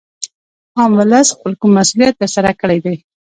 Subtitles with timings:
[0.77, 2.95] عام ولس خپل کوم مسولیت تر سره کړی دی